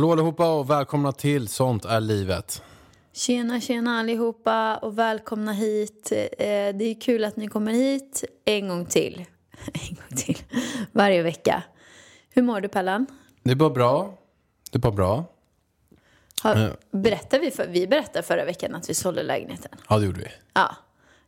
[0.00, 2.62] Hallå allihopa och välkomna till Sånt är livet.
[3.12, 6.12] Tjena, tjena allihopa och välkomna hit.
[6.12, 9.24] Eh, Det är kul att ni kommer hit en gång till.
[9.72, 10.38] En gång till.
[10.92, 11.62] Varje vecka.
[12.30, 13.06] Hur mår du Pellan?
[13.42, 14.18] Det är bara bra.
[14.70, 15.24] Det är bara bra.
[16.42, 19.70] Har, berättade vi, för, vi berättade förra veckan att vi sålde lägenheten.
[19.88, 20.28] Ja, det gjorde vi.
[20.54, 20.76] Ja.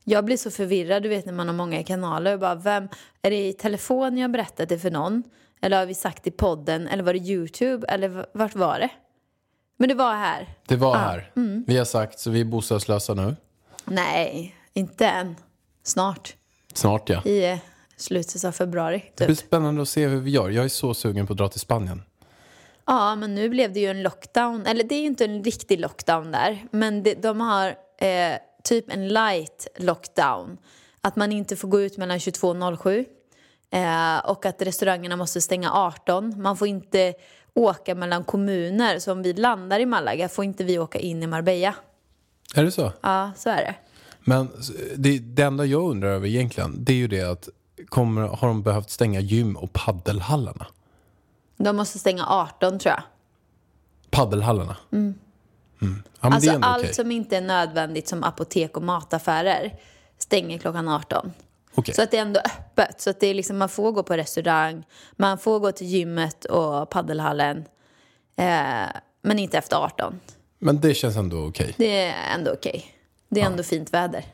[0.05, 2.36] Jag blir så förvirrad, du vet när man har många kanaler.
[2.36, 2.89] Bara, vem,
[3.22, 5.22] är det i telefon jag berättat det för någon?
[5.62, 6.88] Eller har vi sagt i podden?
[6.88, 7.86] Eller var det YouTube?
[7.88, 8.88] Eller vart var det?
[9.77, 10.48] Men det var här.
[10.66, 10.98] Det var Ja.
[10.98, 11.32] här.
[11.36, 11.64] Mm.
[11.66, 13.36] Vi har sagt så vi är bostadslösa nu.
[13.84, 15.36] Nej, inte än.
[15.83, 16.36] Snart.
[16.74, 17.22] Snart ja.
[17.24, 17.58] I eh,
[17.96, 19.05] slutet av februari.
[19.16, 19.46] Det blir Typ.
[19.46, 20.50] spännande att se hur vi gör.
[20.50, 22.02] Jag är så sugen på att dra till Spanien.
[22.86, 24.66] Ja, men nu blev det ju en lockdown.
[24.66, 26.66] Eller det är ju inte en riktig lockdown där.
[26.70, 27.66] Men det, de har
[27.98, 30.58] eh, typ en light lockdown.
[31.00, 33.05] Att man inte får gå ut mellan 22 och 07.
[33.72, 36.42] Eh, och att restaurangerna måste stänga 18.
[36.42, 37.14] Man får inte
[37.54, 38.98] åka mellan kommuner.
[38.98, 41.74] Så om vi landar i Malaga får inte vi åka in i Marbella.
[42.54, 42.92] Är det så?
[43.00, 43.74] Ja, så är det.
[44.20, 44.50] Men
[44.96, 47.48] det, det enda jag undrar över egentligen, det är ju det att
[47.88, 50.66] kommer, har de behövt stänga gym och paddelhallarna?
[51.56, 53.02] De måste stänga 18 tror jag.
[54.11, 54.77] Paddelhallarna?
[54.92, 55.14] Mm.
[55.78, 55.86] Ja,
[56.20, 56.94] men Alltså allt okej.
[56.94, 59.74] som inte är nödvändigt som apotek och mataffärer
[60.18, 61.32] stänger klockan 18.
[61.74, 61.94] Okej.
[61.94, 63.00] Så att det är ändå öppet.
[63.00, 66.44] Så att det är liksom, man får gå på restaurang, man får gå till gymmet
[66.44, 67.64] och paddelhallen.
[68.36, 68.86] Eh,
[69.22, 70.20] men inte efter 18.
[70.58, 71.74] Men det känns ändå okej.
[71.77, 72.84] Det är ändå okej.
[73.28, 74.24] Det är ändå fint väder.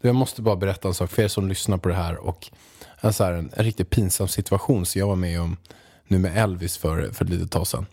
[0.00, 2.16] Jag måste bara berätta en sak för er som lyssnar på det här.
[2.16, 2.50] Och
[3.00, 5.56] en, så här, en, en riktigt pinsam situation som jag var med om
[6.06, 7.86] nu med Elvis för, för ett litet tag sedan.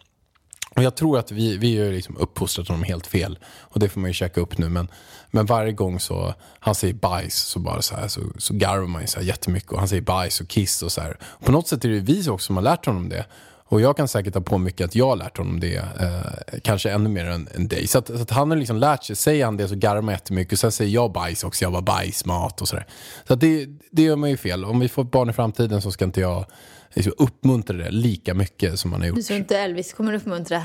[0.75, 3.40] Och jag tror att vi, vi har liksom uppfostrat honom helt fel.
[3.59, 4.69] Och det får man ju käka upp nu.
[4.69, 4.88] Men,
[5.31, 9.02] men varje gång så han säger bajs så bara så här så, så garvar man
[9.02, 9.72] ju så här jättemycket.
[9.72, 11.18] Och han säger bajs och kiss och så här.
[11.22, 13.25] Och på något sätt är det vi också som har lärt honom det.
[13.68, 15.75] Och jag kan säkert ha på mycket att jag har lärt honom det.
[15.75, 17.88] Eh, kanske ännu mer än, än dig.
[17.88, 19.16] Så att, så att han har liksom lärt sig.
[19.16, 20.53] Säger han det så garvar man jättemycket.
[20.53, 21.66] Och sen säger jag bajs också.
[21.66, 22.88] Jag var bajsmat och sådär.
[23.28, 24.66] Så att det, det gör man ju fel.
[24.66, 26.46] Om vi får ett barn i framtiden så ska inte jag
[26.95, 29.16] liksom uppmuntra det lika mycket som man har gjort.
[29.16, 30.63] Du tror inte Elvis kommer uppmuntra?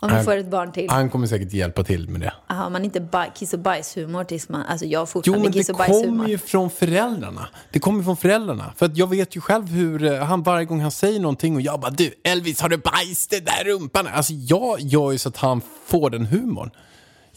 [0.00, 0.90] Om vi Han- får ett barn till?
[0.90, 2.32] Han kommer säkert hjälpa till med det.
[2.46, 4.62] Har man inte kiss och bajshumor tills man...
[4.62, 6.04] Alltså jag har Jo, fortfarande men det kiss och bajshumor.
[6.06, 7.48] kommer ju från föräldrarna.
[7.72, 8.72] Det kommer från föräldrarna.
[8.76, 11.60] För att jag vet ju själv hur eh, han varje gång han säger någonting och
[11.62, 14.06] jag bara du Elvis har du bajs det där rumpan?
[14.06, 16.70] Alltså jag gör ju så att han får den humorn.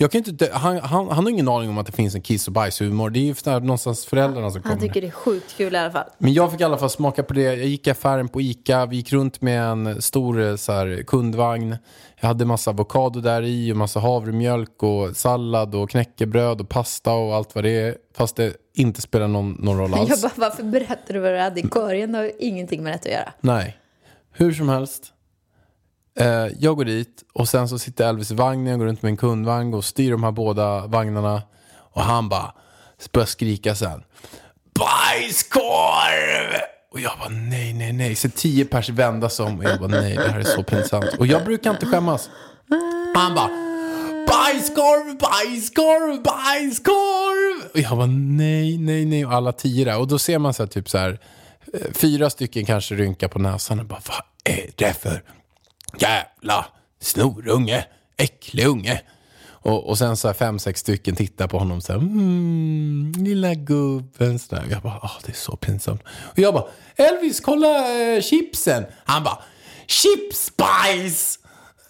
[0.02, 2.48] Jag kan inte, han, han, han har ingen aning om att det finns en kiss
[2.48, 3.10] och bajshumor.
[3.10, 4.76] Det är ju för- någonstans föräldrarna som kommer.
[4.76, 6.04] Han tycker det är sjukt kul i alla fall.
[6.18, 7.42] Men jag fick i alla fall smaka på det.
[7.42, 8.86] Jag gick i affären på Ica.
[8.86, 11.76] Vi gick runt med en stor eh, så här, kundvagn.
[12.20, 17.14] Jag hade massa avokado där i och massa havremjölk och sallad och knäckebröd och pasta
[17.14, 17.96] och allt vad det är.
[18.18, 20.10] Fast det inte spelar någon, någon roll alls.
[20.10, 22.12] Jag bara, varför berättar du vad du hade i korgen?
[22.12, 23.34] Det har ju ingenting med det att göra.
[23.42, 23.78] Nej.
[24.32, 25.14] Hur som helst.
[26.20, 28.68] Eh, jag går dit och sen så sitter Elvis i vagnen.
[28.68, 31.42] Jag går runt med en kundvagn och styr de här båda vagnarna.
[31.94, 32.54] Och han bara
[33.12, 34.04] börjar skrika sen.
[34.80, 36.62] Bajskorv!
[36.92, 38.16] Och jag bara nej, nej, nej.
[38.16, 41.06] Så tio pers vända sig om och jag bara nej, det här är så pinsamt.
[41.20, 42.30] Och jag brukar inte skämmas.
[43.16, 43.50] Och han bara
[44.28, 47.70] bajskorv, bajskorv, bajskorv!
[47.74, 49.26] Och jag bara nej, nej, nej.
[49.26, 49.98] Och alla tio där.
[49.98, 51.20] Och då ser man så här typ så här
[51.74, 55.24] eh, fyra stycken kanske rynka på näsan och bara vad är det för
[55.98, 56.66] jävla
[57.00, 57.86] snorunge,
[58.18, 59.02] äcklig unge?
[59.62, 63.54] Och, och sen så här fem, sex stycken tittar på honom så här, mm, lilla
[63.54, 64.40] gubben.
[64.40, 64.66] Så där.
[64.72, 66.02] Jag bara, ah, det är så pinsamt.
[66.08, 66.66] Och jag bara,
[66.96, 68.86] Elvis, kolla eh, chipsen.
[69.06, 69.40] Han bara,
[69.88, 71.40] chipsbajs!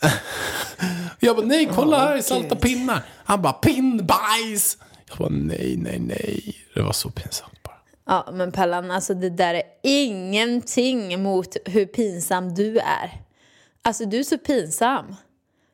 [1.20, 3.06] jag bara, nej, kolla här i salta pinnar.
[3.24, 4.78] Han bara, pinnbajs!
[5.10, 6.56] Jag bara, nej, nej, nej.
[6.76, 7.76] Det var så pinsamt bara.
[8.06, 13.22] Ja, men Pellan, alltså det där är ingenting mot hur pinsam du är.
[13.82, 15.16] Alltså du är så pinsam.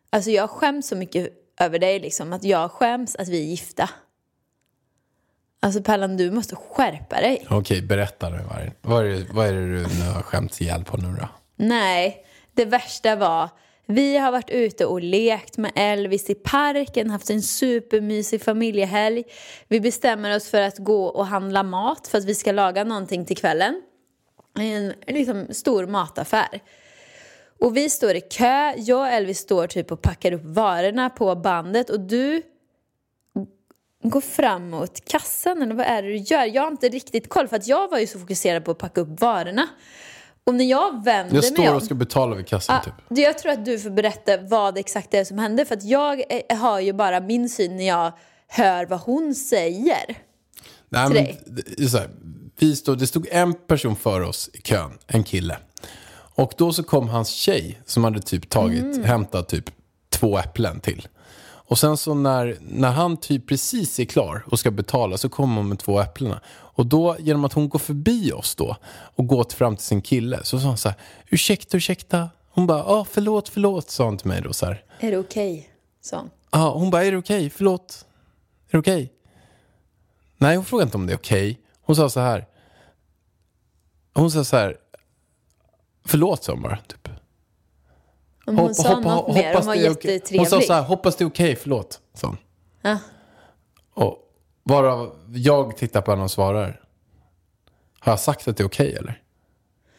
[0.10, 1.30] Alltså jag skäms så mycket
[1.60, 2.34] över dig liksom.
[2.34, 3.90] Att jag skäms att vi är gifta.
[5.60, 7.48] Alltså Pallan, du måste skärpa dig.
[7.50, 8.40] Okej, berätta nu.
[8.50, 11.08] Vad är, vad, är det, vad är det du nu har skämts ihjäl på nu
[11.20, 11.30] då?
[11.56, 13.50] Nej, det värsta var
[13.88, 19.24] vi har varit ute och lekt med Elvis i parken, haft en supermysig familjehelg.
[19.68, 23.26] Vi bestämmer oss för att gå och handla mat för att vi ska laga någonting
[23.26, 23.82] till kvällen.
[24.60, 26.62] En liksom, stor mataffär.
[27.60, 31.36] Och vi står i kö, jag och Elvis står typ och packar upp varorna på
[31.36, 32.42] bandet och du
[34.04, 36.56] går fram mot kassan eller vad är det du gör?
[36.56, 39.02] Jag har inte riktigt koll för att jag var ju så fokuserad på att packa
[39.02, 39.68] upp varorna.
[40.44, 41.76] Och när jag vänder Jag mig står om...
[41.76, 43.18] och ska betala vid kassan Ja, typ.
[43.20, 46.24] Jag tror att du får berätta vad exakt det är som hände för att jag
[46.30, 48.14] eh, har ju bara min syn när jag
[48.48, 50.18] hör vad hon säger.
[50.90, 51.42] Nej, till men, dig.
[51.78, 52.10] det, här,
[52.60, 55.58] vi stod, det stod en person före oss i kön, en kille.
[56.36, 59.04] Och då så kom hans tjej som hade typ tagit, Mm.
[59.04, 59.66] hämtat typ
[60.10, 61.08] två äpplen till.
[61.68, 65.56] Och sen så när, när han typ precis är klar och ska betala så kommer
[65.56, 66.40] hon med två äpplena.
[66.48, 68.76] Och då genom att hon går förbi oss då
[69.16, 70.98] och går till- fram till sin kille så sa hon så här,
[71.30, 72.30] ursäkta, ursäkta.
[72.50, 74.84] Hon bara, ah, förlåt, förlåt, sa hon till mig då så här.
[75.00, 75.70] Är det okej?
[76.02, 76.30] sa hon.
[76.52, 77.50] Ja, hon bara, är det okej?
[77.50, 78.06] Förlåt.
[78.68, 79.12] Är det okej?
[80.38, 81.60] Nej, hon frågade inte om det är okej.
[81.82, 82.46] Hon sa så här.
[84.14, 84.78] Hon sa så här.
[86.06, 86.78] Förlåt, sa hon bara.
[86.78, 87.10] Typ.
[88.46, 90.40] Hon Hopp- sa hoppa- något mer, hon var jättetrevlig.
[90.40, 92.00] Hon sa så här, hoppas det är okej, förlåt.
[92.14, 92.38] Sa hon.
[92.82, 92.98] Ja.
[93.94, 94.18] Och
[94.64, 96.82] varav jag tittar på henne och svarar.
[98.00, 99.22] Har jag sagt att det är okej eller?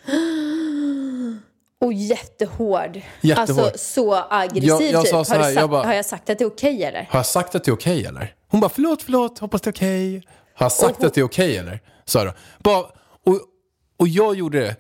[1.81, 3.01] Och jättehård.
[3.21, 3.59] Jättehård.
[3.65, 5.11] Alltså så aggressiv Jag- jag typ.
[5.11, 7.07] sa så har, här, sagt, jag bara- har jag sagt att det är okej eller?
[7.11, 8.35] Har jag sagt att det är okej eller?
[8.49, 10.15] Hon bara, förlåt, förlåt, hoppas det är okej.
[10.55, 11.81] Har jag sagt hon- att det är okej eller?
[12.05, 12.33] Sa jag då.
[12.59, 12.81] Bara,
[13.25, 13.41] och,
[13.97, 14.77] och jag gjorde det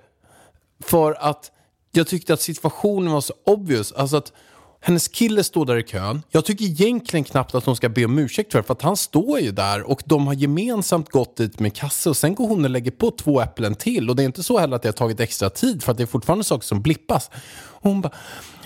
[0.81, 1.50] för att
[1.93, 3.93] jag tyckte att situationen var så obvious.
[3.93, 4.32] Alltså att
[4.81, 6.23] hennes kille står där i kön.
[6.31, 8.62] Jag tycker egentligen knappt att hon ska be om ursäkt för det.
[8.62, 12.11] För att han står ju där och de har gemensamt gått dit med kasse.
[12.11, 14.11] Och sen går hon och lägger på två äpplen till.
[14.11, 15.82] Och det är inte så heller att det har tagit extra tid.
[15.82, 17.31] För att det är fortfarande saker som blippas.
[17.56, 18.12] Och hon bara,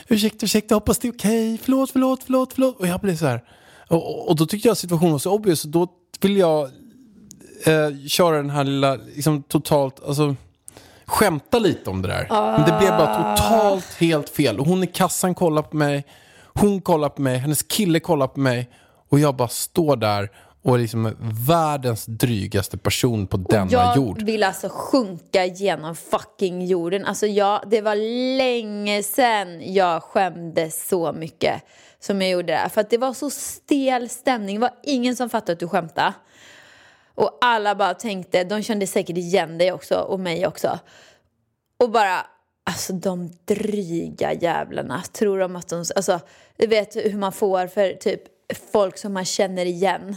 [0.09, 1.59] ursäkta, ursäkta, hoppas det är okej.
[1.63, 2.81] Förlåt, förlåt, förlåt, förlåt.
[2.81, 3.45] Och jag blev så här.
[3.89, 5.65] Och, och, och då tyckte jag att situationen var så obvious.
[5.65, 5.89] Och då
[6.21, 6.71] vill jag
[7.65, 10.37] eh, köra den här lilla, liksom totalt, alltså
[11.11, 12.27] skämta lite om det där.
[12.31, 14.61] Men det blev bara totalt helt fel.
[14.61, 16.05] Och hon i kassan kollar på mig,
[16.55, 18.71] hon kollar på mig, hennes kille kollar på mig.
[19.11, 20.31] Och jag bara står där
[20.63, 21.17] och är liksom
[21.49, 24.23] världens drygaste person på denna jag jord.
[24.23, 27.05] vill alltså sjunka genom fucking jorden.
[27.05, 27.97] Alltså jag, det var
[28.37, 31.63] länge sedan jag skämdes så mycket
[32.01, 32.69] som jag gjorde där.
[32.69, 34.57] För att det var så stel stämning.
[34.57, 36.13] Det var ingen som fattade att du skämtade.
[37.21, 40.79] Och alla bara tänkte, de kände säkert igen dig också och mig också.
[41.77, 42.27] Och bara,
[42.65, 45.03] alltså de dryga jävlarna.
[45.13, 46.21] Tror de att de, alltså
[46.57, 48.23] du vet hur man får för typ
[48.73, 50.17] folk som man känner igen.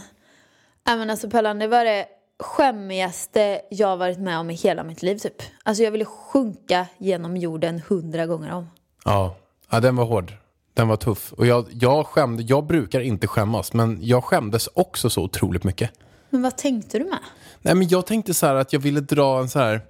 [0.86, 2.06] Även men alltså Pellan, det var det
[2.38, 5.42] skämmigaste jag varit med om i hela mitt liv typ.
[5.62, 8.70] Alltså jag ville sjunka genom jorden hundra gånger om.
[9.04, 9.36] Ja.
[9.70, 10.32] ja, den var hård.
[10.74, 11.32] Den var tuff.
[11.32, 15.90] Och jag, jag skämde, jag brukar inte skämmas, men jag skämdes också så otroligt mycket.
[16.34, 17.18] Men vad tänkte du med?
[17.62, 19.80] Nej, men jag tänkte så här att jag ville dra en så här,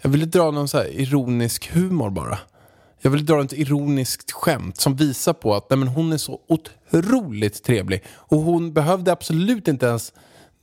[0.00, 2.38] jag ville dra någon så här ironisk humor bara.
[3.00, 6.40] Jag ville dra ett ironiskt skämt som visar på att nej, men hon är så
[6.48, 8.04] otroligt trevlig.
[8.08, 10.12] Och hon behövde absolut inte ens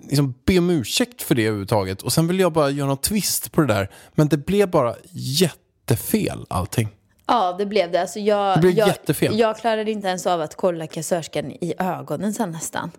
[0.04, 2.02] liksom, be om ursäkt för det överhuvudtaget.
[2.02, 3.92] Och sen ville jag bara göra någon twist på det där.
[4.16, 6.90] Men det blev bara jättefel allting.
[7.26, 8.02] Ja, det blev det.
[8.02, 9.40] Alltså jag, Det blev jag, jättefel.
[9.40, 12.92] Jag klarade inte ens av att kolla kassörskan i ögonen sen nästan.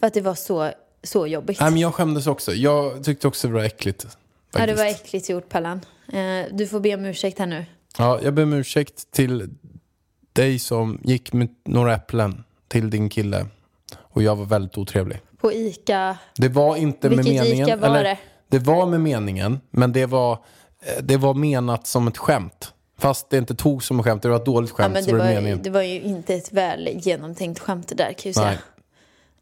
[0.00, 1.60] För att det var så, så jobbigt.
[1.60, 2.52] Nej, men jag skämdes också.
[2.52, 4.06] Jag tyckte också det var äckligt.
[4.52, 5.04] ja, det var faktiskt.
[5.04, 5.80] äckligt gjort Pallan.
[6.12, 7.64] Eh, du får be om ursäkt här nu.
[7.98, 9.50] Ja, jag ber om ursäkt till
[10.32, 13.46] dig som gick med några äpplen till din kille.
[13.98, 15.20] Och jag var väldigt otrevlig.
[15.40, 16.18] På ICA.
[16.36, 17.68] Det var inte med Vilket meningen.
[17.68, 18.18] Ica var det?
[18.48, 22.74] det var med meningen, men det var, eh, det var menat som ett skämt.
[22.98, 24.92] Fast det inte tog som ett skämt, det var ett dåligt Ja, skämt.
[24.94, 25.62] men så det, var var, det ju- meningen.
[25.62, 28.46] det var ju inte ett väl genomtänkt skämt det där kan jag ju säga.
[28.46, 28.58] Nej.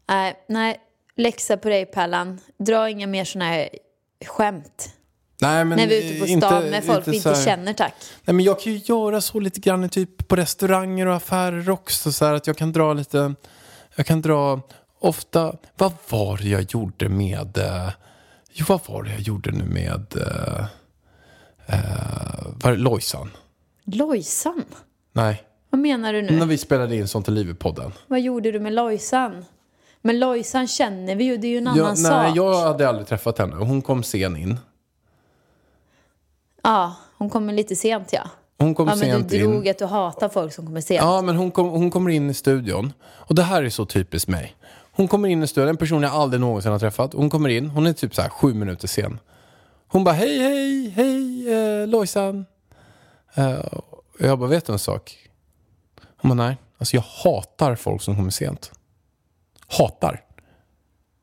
[0.07, 0.77] Nej, nej,
[1.19, 2.39] läxa på dig Pallan.
[2.57, 3.69] Dra inga mer såna här
[4.25, 4.93] skämt.
[5.41, 7.45] Nej, men när vi är ute på inte- stan med folk vi så inte här-
[7.45, 7.93] känner tack.
[8.25, 12.11] Nej, men jag kan ju göra så lite grann typ på restauranger och affärer också.
[12.11, 13.33] Så här, att jag kan dra lite,
[13.95, 14.61] jag kan dra
[14.99, 17.89] ofta, vad var det jag gjorde med, eh,
[18.53, 20.65] jo vad var det jag gjorde nu med, eh,
[21.67, 23.31] eh, var det Lojsan?
[23.85, 24.63] Lojsan?
[25.13, 26.31] Nej, Vad menar du nu?
[26.31, 27.91] när vi spelade in Sånt i livet-podden.
[28.07, 29.45] Vad gjorde du med Lojsan?
[30.01, 32.37] Men Lojsan känner vi ju, det är ju en annan nej, sak.
[32.37, 33.55] jag hade aldrig träffat henne.
[33.55, 34.59] Hon kom sen in.
[36.63, 38.29] Ja, hon kommer lite sent ja.
[38.57, 39.51] Hon kom Ja, men sent du in.
[39.51, 41.01] drog att du hatar folk som kommer sent.
[41.03, 42.93] Ja, men hon, kom, hon kommer in i studion.
[43.03, 44.55] Och det här är så typiskt mig.
[44.91, 47.13] Hon kommer in i studion, en person jag aldrig någonsin har träffat.
[47.13, 49.19] Hon kommer in, hon är typ så här sju minuter sen.
[49.87, 52.45] Hon bara, hej, hej, hej, eh, Lojsan.
[53.33, 53.59] Eh,
[54.19, 55.17] jag bara, vet du en sak?
[56.17, 56.57] Hon bara, nej.
[56.77, 58.71] Alltså jag hatar folk som kommer sent.
[59.77, 60.21] Hatar.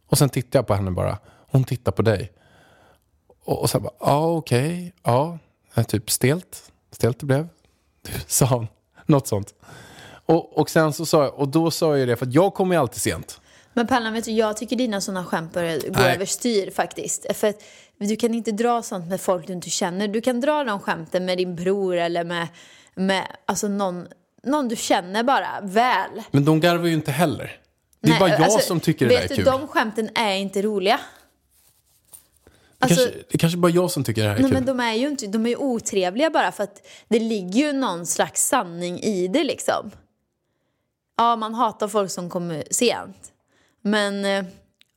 [0.07, 1.19] Och sen tittar jag på henne bara.
[1.51, 2.33] Hon tittar på dig.
[3.45, 5.39] Och, och sen bara, ja okej, ja.
[5.75, 6.73] Eh, Typ stelt.
[6.91, 7.49] Stelt det blev.
[8.27, 8.67] Sa hon.
[9.07, 9.55] Något sånt.
[10.27, 12.75] Och, och sen så sa jag, och då sa jag det för att jag kommer
[12.75, 13.41] ju alltid sent.
[13.73, 17.27] Men Pallan, vet du, jag tycker dina sådana skämt börjar gå överstyr faktiskt.
[17.37, 17.63] För att
[17.99, 20.09] du kan inte dra sånt med folk du inte känner.
[20.09, 22.49] Du kan dra de skämten med din bror eller med,
[22.95, 24.07] med alltså någon,
[24.43, 26.23] någon du känner bara väl.
[26.31, 27.61] Men de garvar ju inte heller.
[28.01, 29.45] Det är Nej, bara jag alltså, som tycker det där är vet kul.
[29.45, 31.01] du, de skämten är inte roliga.
[32.79, 34.59] det, Alltså, kanske, det kanske bara jag som tycker det här är nej, kul.
[34.59, 37.73] men de är ju inte, de är ju otrevliga bara för att det ligger ju
[37.73, 39.91] någon slags sanning i det liksom.
[41.17, 43.33] Ja, man hatar folk som kommer sent.
[43.83, 44.45] Men eh,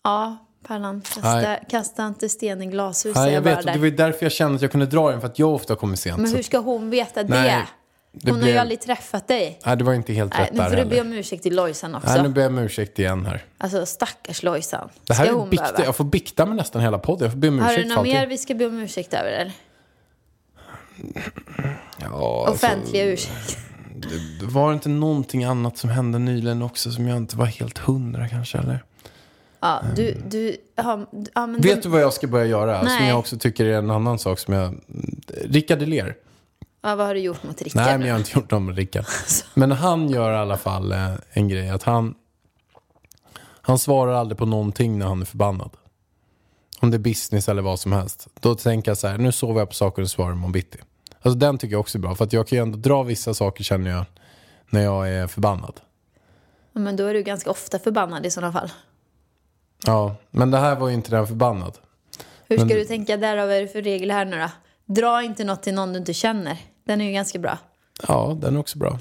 [0.04, 0.38] ja,
[0.68, 3.74] Pärlan, kasta, kasta inte sten i glashus Nej, säger jag vet, där.
[3.74, 5.76] det var ju därför jag kände att jag kunde dra den, för att jag ofta
[5.76, 6.18] kommer sent.
[6.22, 7.24] Men hur ska hon veta?
[7.24, 7.68] Nej, det
[8.12, 9.60] hon har ju blev- aldrig träffat dig.
[9.66, 11.56] Nej, det var inte helt Nej, rätt nu där får du be om ursäkt till
[11.56, 12.10] Lojsan också.
[12.10, 13.44] Nej, nu ber jag om ursäkt igen här.
[13.58, 14.90] Alltså stackars Lojsan.
[15.08, 15.84] Det här ska är hon bikta, behöva?
[15.84, 17.26] jag får bikta med nästan hela podden.
[17.26, 19.32] Jag får be om Har du ursäkt något mer vi ska be om ursäkt över
[19.32, 19.52] eller?
[21.98, 23.58] Ja, alltså, Offentliga ursäkt.
[24.40, 28.28] det var inte någonting annat som hände nyligen också som jag inte var helt hundra
[28.28, 28.84] kanske, eller?
[29.60, 32.80] Ja, du, du, ja, ja, Vet du vad jag ska börja göra?
[32.80, 33.10] Som Nej.
[33.10, 34.76] jag också tycker är en annan sak som jag...
[35.44, 36.16] Rickard Deler.
[36.82, 37.82] Ja, vad har du gjort mot Rickard?
[37.86, 39.06] Nej, men jag har inte gjort något med Rickard.
[39.54, 41.70] Men han gör i alla fall eh, en grej.
[41.70, 42.16] Att han,
[43.62, 45.70] han svarar aldrig på någonting när han är förbannad.
[46.80, 48.28] Om det är business eller vad som helst.
[48.40, 50.78] Då tänker jag så här, nu sover jag på saker och svarar imorgon bitti.
[51.22, 52.16] Alltså den tycker jag också är bra.
[52.16, 54.06] För att jag kan ju ändå dra vissa saker känner jag
[54.70, 55.82] när jag är förbannad.
[56.74, 58.72] Ja, Men då är du ganska ofta förbannad i sådana fall.
[59.86, 61.78] Ja, men det här var ju inte den förbannad.
[62.48, 63.38] Hur ska Men- du tänka där?
[63.38, 64.50] Vad är det för regel här nu då?
[64.94, 66.58] Dra inte något till någon du inte känner.
[66.84, 67.58] Den är ju ganska bra.
[68.08, 69.00] Ja, den är också bra.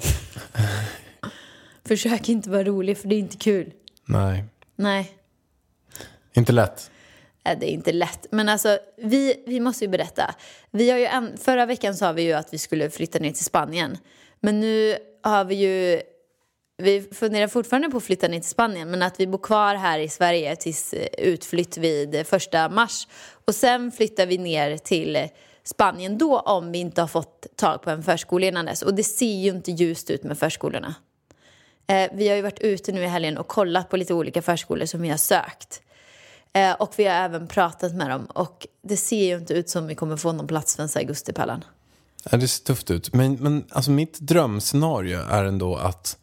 [1.85, 3.73] Försök inte vara rolig för det är inte kul.
[4.05, 5.11] Nej, Nej,
[6.33, 6.91] inte lätt.
[7.45, 8.25] Nej, det är inte lätt.
[8.31, 10.35] Men alltså, vi, vi måste ju berätta.
[10.71, 13.45] Vi har ju en, förra veckan sa vi ju att vi skulle flytta ner till
[13.45, 13.97] Spanien.
[14.39, 16.01] Men nu har vi ju...
[16.77, 19.99] Vi funderar fortfarande på att flytta ner till Spanien men att vi bor kvar här
[19.99, 23.07] i Sverige tills eh, utflytt vid första mars.
[23.45, 25.29] Och sen flyttar vi ner till
[25.69, 28.81] Spanien då om vi inte har fått tag på en förskola innan dess.
[28.81, 30.95] Och det ser ju inte ljust ut med förskolorna.
[31.87, 34.85] Eh, vi har ju varit ute nu i helgen och kollat på lite olika förskolor
[34.85, 35.81] som vi har sökt.
[36.53, 39.87] Eh, och vi har även pratat med dem och det ser ju inte ut som
[39.87, 41.63] vi kommer få någon plats förrän i augusti, Pallan.
[42.31, 43.13] Ja, det ser tufft ut.
[43.13, 46.17] Men, men alltså mitt drömscenario är ändå att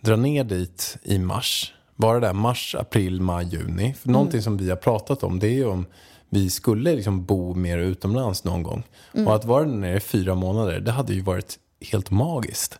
[0.00, 1.74] dra ner dit i mars.
[1.96, 3.94] Bara där mars, april, maj, juni.
[3.94, 5.86] För någonting som vi har pratat om det är ju om
[6.28, 8.82] vi skulle liksom bo mer utomlands någon gång.
[9.26, 11.58] Och att vara där nere i fyra månader, det hade ju varit
[11.90, 12.78] helt magiskt.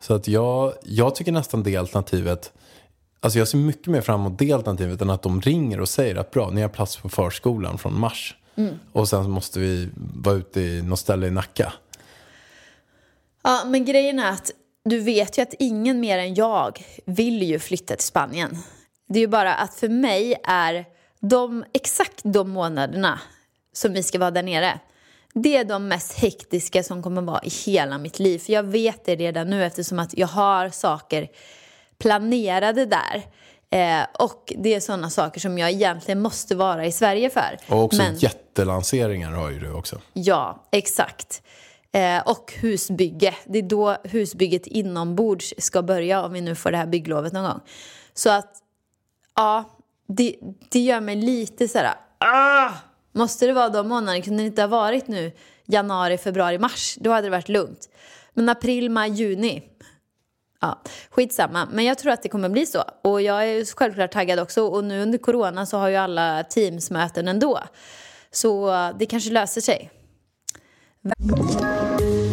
[0.00, 2.52] Så att jag, jag tycker nästan det alternativet,
[3.20, 6.16] alltså jag ser mycket mer fram emot det alternativet än att de ringer och säger
[6.16, 8.36] att bra, ni har plats på förskolan från mars.
[8.92, 11.72] Och sen måste vi vara ute i något ställe i Nacka.
[13.42, 14.50] Ja, men grejen är att
[14.84, 18.58] du vet ju att ingen mer än jag vill ju flytta till Spanien.
[19.08, 20.84] Det är ju bara att för mig är
[21.28, 23.20] de exakt de månaderna
[23.72, 24.78] som vi ska vara där nere.
[25.34, 28.38] Det är de mest hektiska som kommer vara i hela mitt liv.
[28.38, 31.28] För jag vet det redan nu eftersom att jag har saker
[31.98, 33.22] planerade där.
[33.70, 37.58] Eh, och det är sådana saker som jag egentligen måste vara i Sverige för.
[37.68, 40.00] Och också Men- jättelanseringar har ju du också.
[40.12, 41.42] Ja, exakt.
[41.92, 43.34] Eh, och husbygge.
[43.44, 47.44] Det är då husbygget inombords ska börja om vi nu får det här bygglovet någon
[47.44, 47.60] gång.
[48.14, 48.52] Så att,
[49.36, 49.64] ja,
[50.06, 50.36] det,
[50.68, 52.70] det gör mig lite så här, ah!
[53.12, 54.24] Måste det vara de månaderna?
[54.24, 55.32] Kunde det inte ha varit nu
[55.66, 56.96] januari, februari, mars?
[57.00, 57.88] Då hade det varit lugnt.
[58.34, 59.62] Men april, maj, juni.
[60.60, 61.68] Ja, skitsamma.
[61.72, 62.84] Men jag tror att det kommer bli så.
[63.02, 64.62] Och jag är självklart taggad också.
[64.62, 67.60] Och nu under corona så har ju alla teamsmöten ändå.
[68.32, 69.90] Så det kanske löser sig.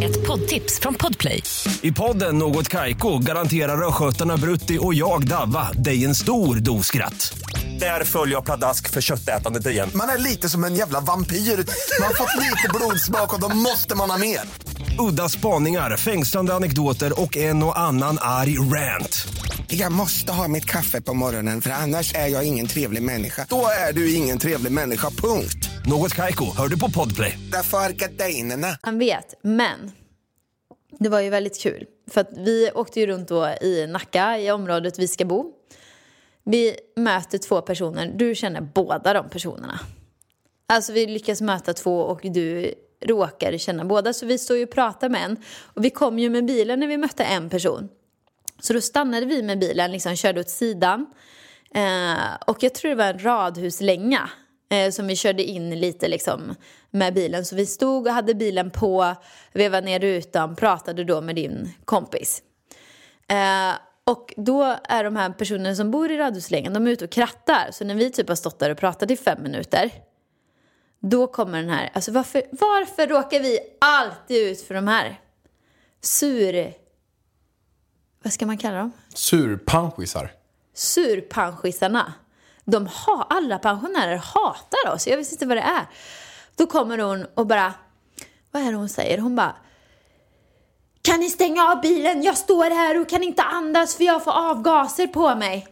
[0.03, 1.43] Ett poddtips från Podplay.
[1.81, 7.33] I podden Något Kaiko garanterar östgötarna Brutti och jag, Davva, dig en stor dos skratt.
[7.81, 9.89] Där följer jag pladask för köttätandet igen.
[9.95, 11.35] Man är lite som en jävla vampyr.
[11.35, 14.39] Man har fått lite blodsmak och då måste man ha mer.
[14.99, 19.27] Udda spaningar, fängslande anekdoter och en och annan arg rant.
[19.67, 23.45] Jag måste ha mitt kaffe på morgonen för annars är jag ingen trevlig människa.
[23.49, 25.69] Då är du ingen trevlig människa, punkt.
[25.85, 27.39] Något Kaiko, hör du på Podplay.
[27.51, 27.77] Därför.
[28.81, 29.91] Han vet, men
[30.99, 31.85] det var ju väldigt kul.
[32.11, 35.60] För att vi åkte ju runt då i Nacka, i området vi ska bo.
[36.43, 39.79] Vi möter två personer, du känner båda de personerna.
[40.67, 44.13] Alltså vi lyckas möta två och du råkar känna båda.
[44.13, 45.37] Så vi står ju och pratar med en.
[45.63, 47.89] Och vi kom ju med bilen när vi mötte en person.
[48.59, 51.05] Så då stannade vi med bilen, liksom körde åt sidan.
[51.75, 54.29] Eh, och jag tror det var en radhuslänga
[54.71, 56.55] eh, som vi körde in lite liksom
[56.89, 57.45] med bilen.
[57.45, 59.15] Så vi stod och hade bilen på,
[59.53, 62.43] vevade ner rutan, pratade då med din kompis.
[63.27, 63.75] Eh,
[64.11, 67.69] och då är de här personerna som bor i radhuslängan, de är ute och krattar.
[67.71, 69.91] Så när vi typ har stått där och pratat i fem minuter,
[70.99, 75.19] då kommer den här, alltså varför, varför råkar vi alltid ut för de här
[76.01, 76.73] sur...
[78.23, 78.91] Vad ska man kalla dem?
[79.13, 80.31] Surpanschisar.
[80.73, 82.13] surpanschisarna.
[82.65, 85.07] De ha, alla pensionärer hatar oss.
[85.07, 85.85] Jag vet inte vad det är.
[86.55, 87.73] Då kommer hon och bara...
[88.51, 89.17] Vad är det hon säger?
[89.17, 89.55] Hon bara...
[91.01, 92.23] Kan ni stänga av bilen?
[92.23, 95.67] Jag står här och kan inte andas för jag får avgaser på mig.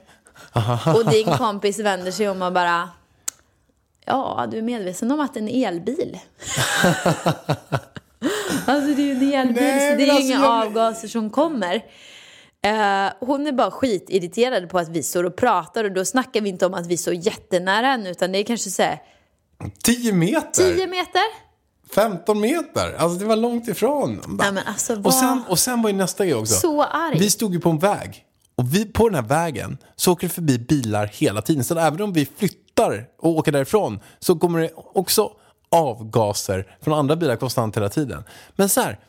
[0.95, 2.89] och din kompis vänder sig om och bara...
[4.05, 6.19] Ja, du är medveten om att det är en elbil.
[8.65, 11.29] alltså det är ju en elbil Nej, så det är alltså, inga jag- avgaser som
[11.29, 11.75] kommer.
[12.65, 16.49] Eh, hon är bara skitirriterad på att vi står och pratar och då snackar vi
[16.49, 19.01] inte om att vi står jättenära henne utan det är kanske så här
[19.83, 20.75] 10 meter?
[20.75, 21.48] 10 meter.
[21.95, 22.95] 15 meter?
[22.97, 24.21] Alltså det var långt ifrån.
[24.27, 26.53] Nej, men alltså, och, vad- sen, och sen var ju nästa grej också.
[26.53, 27.19] Så arg.
[27.19, 28.25] Vi stod ju på en väg.
[28.55, 31.63] Och vi, på den här vägen så åker det förbi bilar hela tiden.
[31.63, 35.31] Så även om vi flyttar och åker därifrån så kommer det också
[35.71, 38.23] avgaser från andra bilar konstant hela tiden.
[38.55, 38.99] Men så här,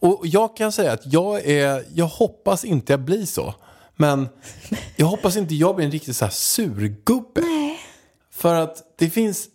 [0.00, 3.54] och jag kan säga att jag är, jag hoppas inte jag blir så.
[3.96, 4.28] Men
[4.96, 7.42] jag hoppas inte jag blir en riktigt så här surgubbe.
[8.34, 9.46] För att det finns,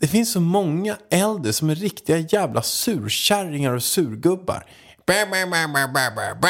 [0.00, 4.66] det finns så många äldre som är riktiga jävla surkärringar och surgubbar.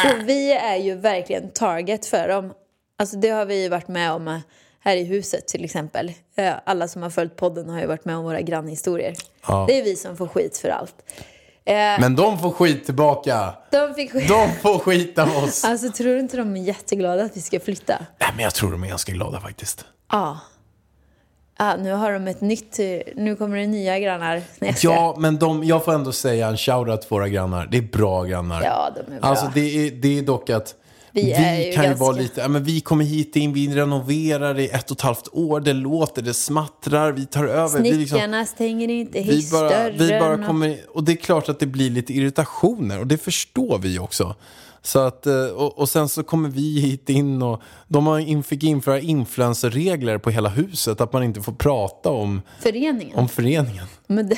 [0.04, 2.52] Och vi är ju verkligen target för dem.
[2.98, 4.38] Alltså det har vi ju varit med om eh,
[4.80, 6.12] här i huset till exempel.
[6.36, 9.14] Eh, Alla som har följt podden har ju varit med om våra grannhistorier.
[9.46, 9.64] Ja.
[9.68, 10.94] Det är vi som får skit för allt.
[11.66, 13.54] Eh, Men de får skit tillbaka.
[13.70, 14.28] de fick skit.
[14.28, 15.64] De får skit av oss.
[15.64, 18.07] Alltså tror du inte de är jätteglada att vi ska flytta?
[18.20, 19.85] Nej, men jag tror de är ganska glada faktiskt.
[20.12, 20.38] Ja.
[21.56, 22.86] Ah, nu har de ett nytt, eh,
[23.16, 24.42] nu kommer det nya grannar.
[24.58, 24.74] Nej.
[24.82, 27.68] Ja, men de, jag får ändå säga en shoutout till våra grannar.
[27.70, 28.62] Det är bra grannar.
[28.62, 29.28] Ja, de är bra.
[29.28, 30.74] Alltså det är, det är dock att
[31.12, 33.68] Vi vi, ju kan ju ganska- vara lite, ja, men vi kommer hit in, vi
[33.68, 37.80] renoverar i ett och ett halvt år, det låter, det smattrar, vi tar över.
[37.80, 41.66] Liksom, Snickarna stänger inte vi bara, vi bara kommer, och det är klart att det
[41.66, 44.34] blir lite irritationer och det förstår vi också.
[44.87, 48.62] Så att, eh, och, och sen så kommer vi hit in och de har fick
[48.62, 53.18] införa influencerregler på hela huset att man inte får prata om, Föreningen.
[53.18, 53.87] om föreningen.
[54.14, 54.37] Men det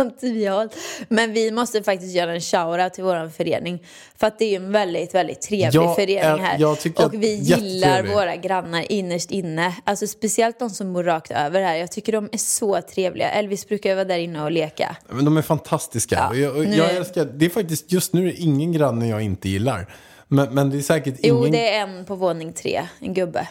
[0.00, 0.68] inte vi.
[1.08, 3.82] Men vi måste faktiskt göra en shoutout till vår förening.
[4.16, 6.58] För att det är en väldigt, väldigt trevlig Ja, förening här.
[6.58, 9.74] jag och vi gillar våra grannar innerst inne.
[9.84, 11.74] Alltså speciellt de som bor rakt över här.
[11.76, 13.30] Jag tycker de är så trevliga.
[13.30, 14.96] Elvis brukar ju vara där inne och leka.
[15.08, 16.28] Men de är fantastiska.
[16.32, 19.94] Ja, jag, jag är- älskar, det är faktiskt, just nu ingen granne jag inte gillar.
[20.28, 21.52] Men, men det är säkert Jo, ingen...
[21.52, 22.82] det är en på våning tre.
[23.00, 23.48] En gubbe.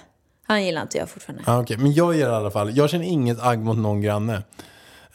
[0.47, 1.43] Han gillar inte jag fortfarande.
[1.47, 1.77] Ja, okej.
[1.77, 4.41] Men jag gör i alla fall, jag känner inget agg mot någon granne.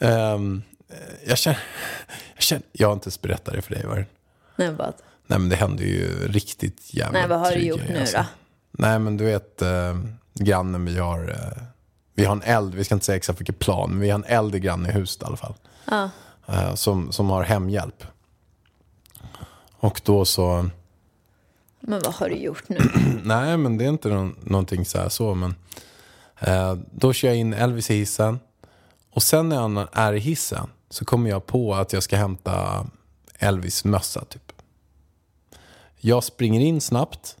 [0.01, 0.61] Ehm,
[1.25, 1.59] jag, känner,
[2.35, 4.05] jag känner, jag har inte ens berättat det för dig, var det?
[4.55, 4.93] Nej, vad?
[5.27, 8.17] Nej, men det händer ju riktigt jävla Nej, vad har du gjort grejer, nu alltså.
[8.17, 8.25] då?
[8.71, 9.97] Nej, men du vet, eh,
[10.33, 11.63] grannen vi har, eh,
[12.13, 14.25] vi har en eld, vi ska inte säga exakt vilket plan, men vi har en
[14.25, 15.53] eld i granne i huset i alla fall.
[15.85, 16.09] Ja.
[16.47, 18.03] Eh, som, som har hemhjälp.
[19.71, 20.69] Och då så...
[21.79, 22.77] Men vad har du gjort nu?
[23.23, 25.35] Nej, men det är inte någon, någonting så här så.
[25.35, 25.55] Men,
[26.39, 28.39] eh, då kör jag in Elvis i hissen.
[29.11, 32.87] Och sen när han är i hissen så kommer jag på att jag ska hämta
[33.39, 34.51] Elvis mössa typ.
[35.97, 37.37] Jag springer in snabbt,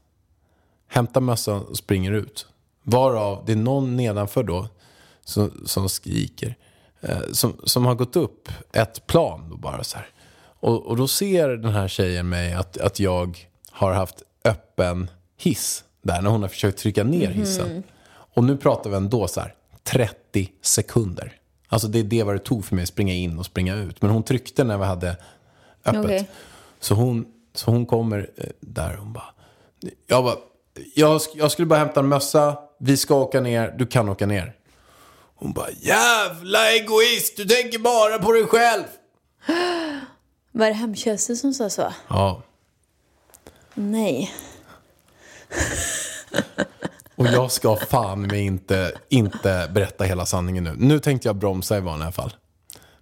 [0.87, 2.47] hämtar mössan och springer ut.
[2.83, 4.67] Varav det är någon nedanför då
[5.23, 6.55] som, som skriker.
[7.01, 10.07] Eh, som, som har gått upp ett plan då bara så här.
[10.43, 15.83] Och, och då ser den här tjejen mig att, att jag har haft öppen hiss
[16.01, 17.83] där när hon har försökt trycka ner hissen.
[18.09, 21.40] Och nu pratar vi ändå så här 30 sekunder.
[21.71, 24.01] Alltså det är det vad det tog för mig att springa in och springa ut.
[24.01, 25.17] Men hon tryckte när vi hade
[25.85, 26.05] öppet.
[26.05, 26.29] Okej.
[26.79, 29.33] Så, hon, så hon kommer eh, där och hon bara,
[30.07, 30.35] jag bara,
[30.95, 34.55] jag, jag skulle bara hämta en mössa, vi ska åka ner, du kan åka ner.
[35.35, 38.83] Hon bara, jävla egoist, du tänker bara på dig själv.
[40.51, 41.93] Var det hemtjänsten som sa så?
[42.07, 42.41] Ja,
[43.73, 44.33] Nej.
[47.21, 50.73] och jag ska fan mig inte, inte berätta hela sanningen nu.
[50.77, 52.33] Nu tänkte jag bromsa i vanliga fall.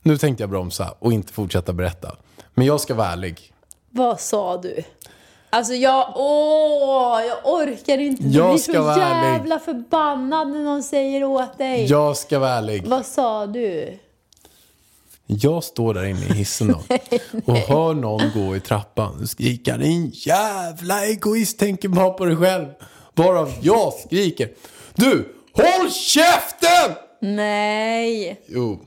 [0.04, 2.16] Nu tänkte jag bromsa och inte fortsätta berätta.
[2.54, 3.54] Men jag ska vara ärlig.
[3.90, 4.84] Vad sa du?
[5.50, 8.24] Alltså jag, åh, jag orkar inte.
[8.24, 9.34] Du Jag blir ska så vara ärlig.
[9.40, 11.86] jävla förbannad när någon säger åt dig.
[11.86, 12.88] Jag ska vara ärlig.
[12.88, 14.00] Vad sa du?
[15.26, 16.80] Jag står där inne i hissen då
[17.54, 22.36] och hör någon gå i trappan och skrika din jävla egoist tänker bara på dig
[22.36, 22.68] själv.
[23.20, 24.50] Varav jag skriker
[24.94, 26.96] du håll käften!
[27.22, 28.42] Nej.
[28.48, 28.86] Jo.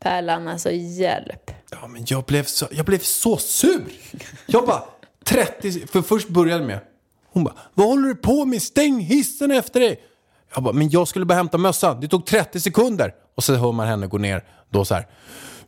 [0.00, 1.50] Pärlan, alltså hjälp.
[1.70, 3.84] Ja men jag blev så, jag blev så sur.
[4.46, 4.82] Jag bara
[5.24, 6.80] 30, för först började med
[7.32, 8.62] hon bara vad håller du på med?
[8.62, 10.00] Stäng hissen efter dig.
[10.54, 12.00] Jag bara men jag skulle bara hämta mössan.
[12.00, 13.14] Det tog 30 sekunder.
[13.34, 15.06] Och så hör man henne gå ner då så här.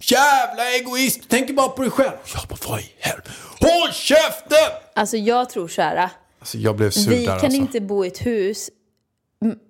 [0.00, 2.16] Jävla egoist, tänker bara på dig själv.
[2.34, 3.30] Jag bara vad i helvete.
[3.60, 4.70] Håll käften!
[4.94, 6.10] Alltså jag tror så här.
[6.44, 7.60] Alltså jag blev sur Vi där kan alltså.
[7.60, 8.70] inte bo i ett hus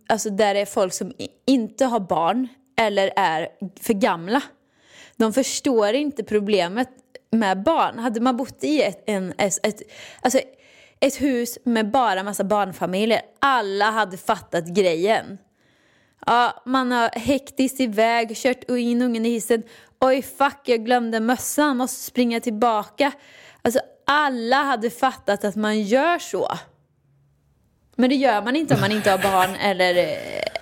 [0.09, 1.13] alltså där det är folk som
[1.47, 3.49] inte har barn eller är
[3.81, 4.43] för gamla.
[5.17, 6.89] De förstår inte problemet
[7.31, 7.99] med barn.
[7.99, 9.83] Hade man bott i ett, en, ett,
[10.21, 10.41] alltså
[11.01, 15.39] ett hus med bara massa barnfamiljer, alla hade fattat grejen.
[16.27, 19.63] Ja, man har hektiskt iväg, kört in ungen i hissen.
[20.01, 23.13] Oj, fuck, jag glömde mössan, måste springa tillbaka.
[23.63, 26.49] Alltså, alla hade fattat att man gör så.
[27.97, 30.13] Men det gör man inte om man inte har barn eller eh,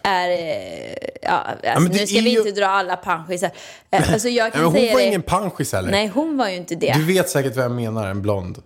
[0.02, 0.31] är...
[0.31, 0.92] eh,
[1.24, 3.50] Ja, alltså, nu ska vi ju- inte dra alla panschisar.
[3.90, 5.07] Eh, Alltså, jag kan men hon säga var det.
[5.07, 5.90] ingen panschis heller.
[5.90, 6.92] Nej, hon var ju inte det.
[6.96, 8.62] Du vet säkert vad jag menar, en blond.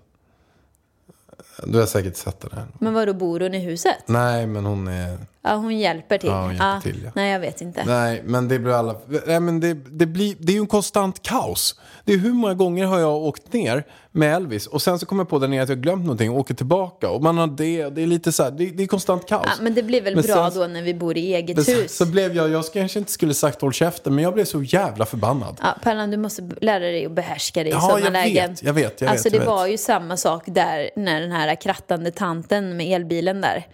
[1.65, 2.67] Du har säkert sett den här.
[2.81, 3.97] Men vadå, bor hon i huset?
[4.07, 5.19] Nej, men hon är...
[5.47, 6.29] Ja, hon hjälper till.
[6.31, 7.11] Ja, hon hjälper till, ja.
[7.15, 7.85] Nej, jag vet inte.
[7.85, 8.97] Nej, men det blir alla...
[9.27, 11.81] Nej, men det, det, blir, det är ju en konstant kaos.
[12.05, 15.21] Det är hur många gånger har jag åkt ner med Elvis och sen så kommer
[15.21, 17.89] jag på där nere att jag glömt någonting och åker tillbaka och man har det.
[17.89, 19.47] Det är lite så här, det, det är konstant kaos.
[19.47, 21.97] Ja, men det blir väl Men bra sen- då när vi bor i eget hus.
[21.97, 25.07] så blev jag, jag kanske inte skulle sagt håll käften, men jag blev så jävla
[25.07, 25.57] förbannad.
[25.63, 28.51] Ja, Pärlan, du måste lära dig att behärska dig i Ja, sådana jag lägen.
[28.51, 29.49] vet, jag vet, jag alltså vet, det jag vet.
[29.49, 33.67] var ju samma sak där när den här krattande tanten med elbilen där.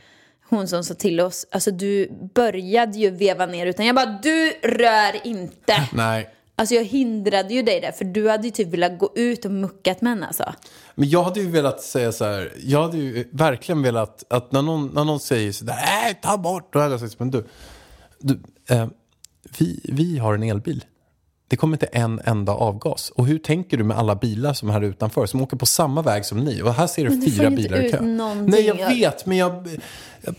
[0.56, 4.50] Hon som sa till oss, alltså du började ju veva ner utan jag bara du
[4.62, 5.88] rör inte.
[5.92, 6.34] Nej.
[6.56, 9.50] Alltså jag hindrade ju dig där för du hade ju typ velat gå ut och
[9.50, 10.54] muckat med henne alltså.
[10.94, 14.62] Men jag hade ju velat säga så här, jag hade ju verkligen velat att när
[14.62, 17.44] någon, när någon säger så där, nej ta bort, då hade jag sagt, men du,
[18.18, 18.88] du eh,
[19.58, 20.84] vi, vi har en elbil.
[21.52, 23.10] Det kommer inte en enda avgas.
[23.10, 26.02] Och hur tänker du med alla bilar som är här utanför som åker på samma
[26.02, 26.62] väg som ni?
[26.62, 28.00] Och här ser du du fyra bilar i ut kö.
[28.00, 28.50] någonting.
[28.50, 29.68] Nej, jag vet, men jag,
[30.22, 30.34] jag,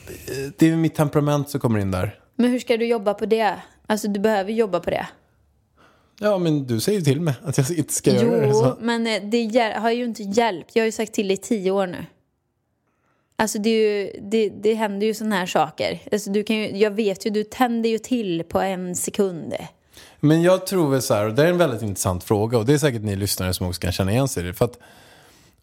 [0.58, 2.20] det är mitt temperament som kommer in där.
[2.36, 3.56] Men hur ska du jobba på det?
[3.88, 5.08] Alltså du behöver jobba på det.
[6.20, 8.52] Ja, men du säger ju till mig att jag inte ska göra det.
[8.54, 10.76] Jo, men eh, det har ju inte hjälpt.
[10.76, 12.06] Jag har ju sagt till dig i tio år nu.
[13.36, 16.00] Alltså det, ju, det, det händer ju sådana här saker.
[16.12, 19.54] Alltså du kan ju, jag vet ju, du tänder ju till på en sekund.
[20.26, 22.74] Men jag tror väl så här, och det är en väldigt intressant fråga och det
[22.74, 24.54] är säkert ni lyssnare som också kan känna igen sig i det.
[24.54, 24.80] För att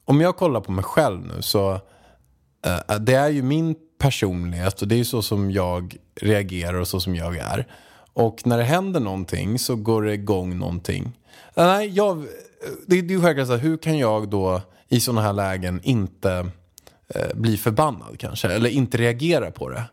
[0.05, 4.89] om jag kollar på mig själv nu så uh, det är ju min personlighet och
[4.89, 7.67] det är ju så som jag reagerar och så som jag är.
[8.13, 11.05] Och när det händer någonting så går det igång någonting.
[11.55, 12.25] Eh, nej, jag, eh,
[12.87, 15.81] det, det är ju självklart så här, hur kan jag då i sådana här lägen
[15.83, 16.47] inte
[17.17, 18.49] uh, bli förbannad kanske?
[18.49, 19.85] Eller inte reagera på det?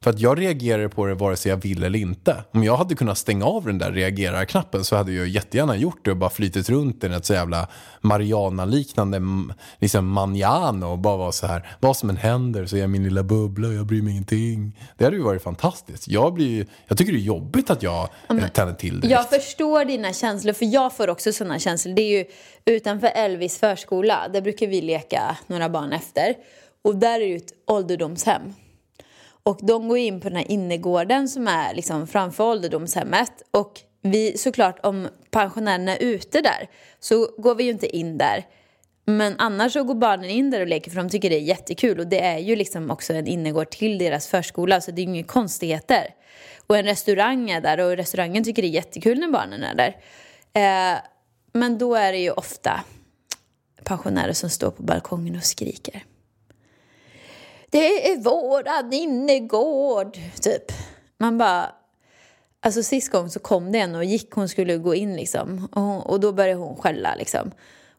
[0.00, 2.44] För att jag reagerar på det vare sig jag vill eller inte.
[2.50, 6.10] Om jag hade kunnat stänga av den där reagerar-knappen så hade jag jättegärna gjort det
[6.10, 7.68] och bara flytit runt i ett så jävla
[8.00, 9.20] Mariana-liknande
[9.78, 11.76] liksom manjano och bara vara så här.
[11.80, 14.78] Vad som än händer så är jag min lilla bubbla och jag bryr mig ingenting.
[14.96, 16.08] Det hade ju varit fantastiskt.
[16.08, 19.10] Jag, blir, jag tycker det är jobbigt att jag eh, tänder till direkt.
[19.10, 21.94] Jag förstår dina känslor, för jag får också sådana känslor.
[21.94, 22.24] Det är ju
[22.64, 26.34] utanför Elvis förskola, där brukar vi leka några barn efter.
[26.84, 28.42] Och där är det ju ett ålderdomshem.
[29.46, 33.42] Och de går in på den här innergården som är liksom framför ålderdomshemmet.
[33.50, 36.68] Och vi, såklart om pensionärerna är ute där
[37.00, 38.46] så går vi ju inte in där.
[39.04, 42.00] Men annars så går barnen in där och leker för de tycker det är jättekul.
[42.00, 45.10] Och det är ju liksom också en innergård till deras förskola så det är ju
[45.10, 46.14] inga konstigheter.
[46.66, 49.96] Och en restaurang är där och restaurangen tycker det är jättekul när barnen är där.
[50.52, 50.98] Eh,
[51.52, 52.80] men då är det ju ofta
[53.84, 56.04] pensionärer som står på balkongen och skriker.
[57.70, 60.72] Det är våran innergård, typ.
[61.18, 61.72] Man bara...
[62.60, 65.68] Alltså sist gång så kom det en och gick, hon skulle gå in liksom.
[65.72, 67.50] Och, hon, och då började hon skälla liksom.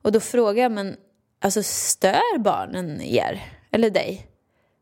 [0.02, 0.96] Och då frågade jag, men
[1.42, 3.44] alltså stör barnen er?
[3.72, 4.28] Eller dig?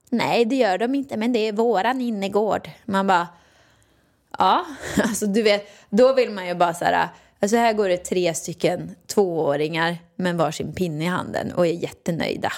[0.10, 2.70] Nej, det gör de inte, men det är våran innergård.
[2.86, 3.28] Man bara,
[4.38, 4.66] ja,
[5.04, 7.08] alltså du vet, då vill man ju bara så här,
[7.40, 12.54] alltså här går det tre stycken tvååringar med varsin pinne i handen och är jättenöjda.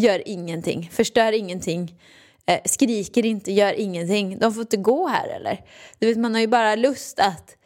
[0.00, 2.00] Gör ingenting, förstör ingenting,
[2.46, 4.38] eh, skriker inte, gör ingenting.
[4.38, 5.64] De får inte gå här eller?
[5.98, 7.56] Du vet, man har ju bara lust att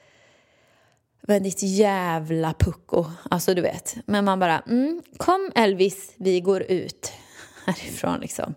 [1.26, 3.06] men ditt jävla pucko.
[3.30, 3.96] Alltså du vet.
[4.06, 7.12] Men man bara, mm, kom Elvis, vi går ut.
[7.66, 8.54] härifrån liksom.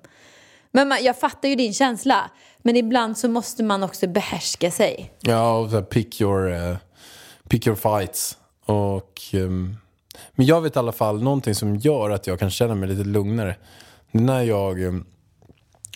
[0.71, 2.31] Men man, jag fattar ju din känsla.
[2.57, 5.13] Men ibland så måste man också behärska sig.
[5.19, 6.77] Ja, och så pick, your, uh,
[7.49, 8.37] pick your fights.
[8.65, 9.77] Och, um,
[10.35, 13.03] men jag vet i alla fall någonting som gör att jag kan känna mig lite
[13.03, 13.55] lugnare.
[14.11, 15.05] När jag ehm,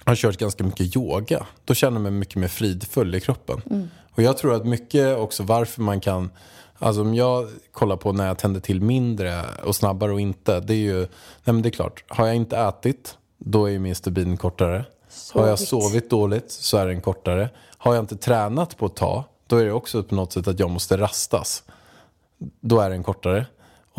[0.06, 1.46] har kört ganska mycket yoga.
[1.66, 3.90] Då känner jag mig mycket mer fridfull i kroppen.
[4.16, 6.32] Och jag tror att mycket också varför man kan...
[6.80, 10.60] Alltså om jag kollar på när jag tänder till mindre och snabbare och inte.
[10.60, 11.00] Det är ju...
[11.00, 11.08] Nej
[11.44, 12.04] men det är klart.
[12.08, 14.86] Har jag inte ätit, då är ju min stubin kortare.
[15.34, 17.50] Har jag sovit dåligt så är den kortare.
[17.78, 20.60] Har jag inte tränat på ett tag, då är det också på något sätt att
[20.60, 21.64] jag måste rastas.
[22.60, 23.46] Då är den kortare.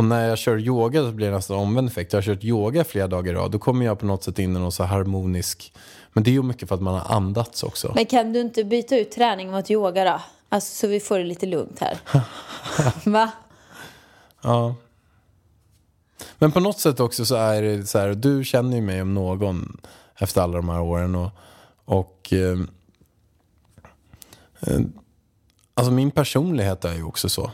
[0.03, 2.13] Och när jag kör yoga så blir det nästan omvänd effekt.
[2.13, 3.51] Jag har kört yoga flera dagar i rad.
[3.51, 5.73] Då kommer jag på något sätt in i någon så harmonisk...
[6.13, 7.93] Men det är ju mycket för att man har andats också.
[7.95, 10.21] Men kan du inte byta ut träning mot yoga då?
[10.49, 11.99] Alltså så vi får det lite lugnt här.
[13.11, 13.31] Va?
[14.43, 14.75] Ja.
[16.39, 19.15] Men på något sätt också så är det så här, du känner ju mig om
[19.15, 19.81] någon
[20.19, 21.15] efter alla de här åren.
[21.15, 21.31] Och,
[21.85, 22.59] och eh,
[24.61, 24.81] eh,
[25.75, 27.51] alltså min personlighet är ju också så.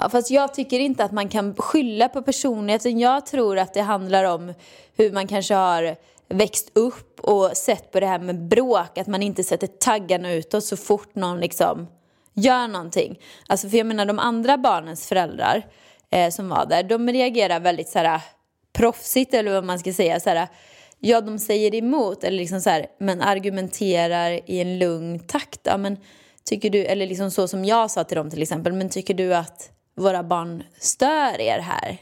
[0.00, 2.98] Ja, fast jag tycker inte att man kan skylla på personligheten.
[2.98, 4.54] Jag tror att det handlar om
[4.96, 5.96] hur man kanske har
[6.28, 8.98] växt upp och sett på det här med bråk.
[8.98, 11.86] Att man inte sätter taggarna utåt så fort någon liksom
[12.34, 13.18] gör någonting.
[13.46, 15.66] Alltså för jag menar de andra barnens föräldrar
[16.10, 18.20] eh, som var där, de reagerar väldigt så här
[18.72, 20.20] proffsigt eller vad man ska säga.
[20.20, 20.48] Så här,
[20.98, 25.60] ja, de säger emot eller liksom så här, men argumenterar i en lugn takt.
[25.62, 25.96] Ja, men
[26.44, 29.34] tycker du, eller liksom så som jag sa till dem till exempel, men tycker du
[29.34, 31.96] att våra barn stör er här?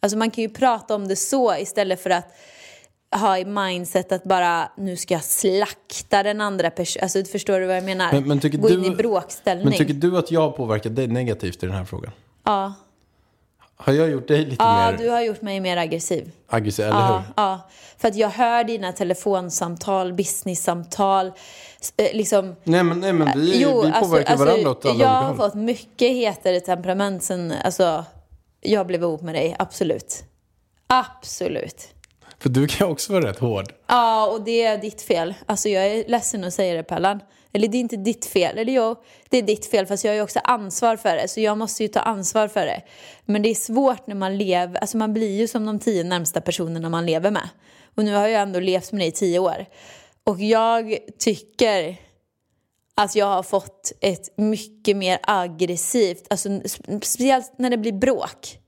[0.00, 2.34] Alltså man kan ju prata om det så istället för att
[3.16, 7.02] ha i mindset att bara nu ska jag slakta den andra personen.
[7.02, 8.12] Alltså förstår du vad jag menar?
[8.12, 9.64] Men, men, tycker Gå in du, i bråkställning.
[9.68, 12.12] men tycker du att jag har påverkat dig negativt i den här frågan?
[12.44, 12.74] Ja,
[13.76, 16.30] Har jag gjort dig lite ja mer du har gjort mig mer aggressiv.
[16.48, 17.32] aggressiv, eller Ja, hur?
[17.36, 17.68] ja,
[17.98, 21.32] för att jag hör dina telefonsamtal, businesssamtal.
[21.96, 25.08] Eh, Liksom, Nej men, nej, men vi, vi alltså- påverkar alltså, varandra åt alla Jag
[25.08, 25.36] har håll.
[25.36, 28.04] fått mycket hetare temperament sen alltså,
[28.60, 30.24] jag blev ihop med dig, absolut.
[30.86, 31.88] Absolut.
[32.38, 33.72] För du kan också vara rätt hård.
[33.86, 35.34] Ja, och det är ditt fel.
[35.46, 37.20] Alltså jag är ledsen att säga det Pellan.
[37.52, 38.58] Eller det är inte ditt fel.
[38.58, 38.94] Eller jo,
[39.28, 41.28] det är ditt fel fast jag har ju också ansvar för det.
[41.28, 42.82] Så jag måste ju ta ansvar för det.
[43.24, 46.40] Men det är svårt när man lever, alltså man blir ju som de tio närmsta
[46.40, 47.48] personerna man lever med.
[47.94, 49.66] Och nu har jag ändå levt med dig i tio år.
[50.24, 51.96] Och jag tycker
[52.94, 56.60] att jag har fått ett mycket mer aggressivt, alltså
[57.02, 58.58] speciellt när det blir bråk.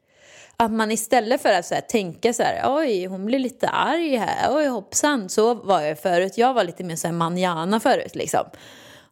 [0.56, 4.16] Att man istället för att så här, tänka så här, oj hon blir lite arg
[4.16, 6.38] här, oj hoppsan, så var jag förut.
[6.38, 8.44] Jag var lite mer så här manjana förut liksom.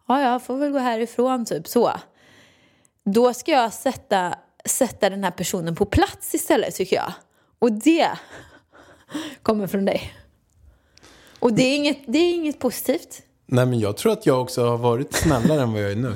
[0.08, 1.92] Ja, jag får väl gå härifrån, typ så.
[3.04, 7.12] Då ska jag sätta, sätta den här personen på plats istället tycker jag.
[7.58, 8.08] Och det
[9.42, 10.12] kommer från dig.
[11.44, 13.22] Och det är inget, det är inget positivt.
[13.46, 16.14] Nej men jag tror att jag också har varit snällare än vad jag är nu.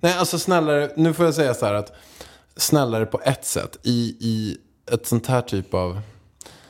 [0.00, 1.92] Nej alltså snällare, nu får jag säga så här att
[2.56, 4.56] snällare på ett sätt i, i
[4.92, 6.00] ett sånt här typ av...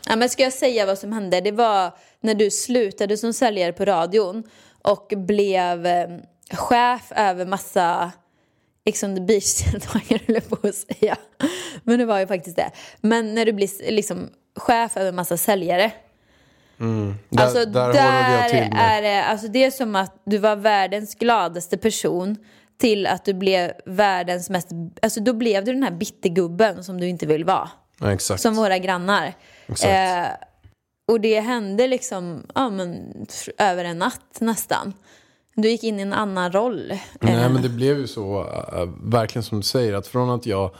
[0.08, 1.40] Ja, men ska jag säga vad som hände?
[1.40, 4.42] Det var när du slutade som säljare på radion
[4.82, 6.08] och blev eh,
[6.52, 8.12] chef över massa
[8.84, 11.16] Ex on the beach-deltagare, höll jag på att säga.
[11.82, 12.70] Men det var ju faktiskt det.
[13.00, 15.92] Men när du blir liksom chef över massa säljare.
[16.78, 21.76] Där, alltså där, där, är det, alltså det är som att du var världens gladaste
[21.78, 22.36] person
[22.78, 24.68] till att du blev världens mest,
[25.02, 27.70] alltså då blev du den här bittergubben som du inte vill vara.
[28.00, 28.18] Ja.
[28.18, 29.34] Som våra grannar.
[29.84, 30.26] Eh,
[31.08, 33.12] och det hände liksom ja, men,
[33.58, 34.92] över en natt nästan.
[35.54, 36.92] Du gick in i en annan roll.
[37.20, 38.40] Nej Eh, men det blev ju så,
[38.72, 40.70] äh, verkligen som du säger, att från att jag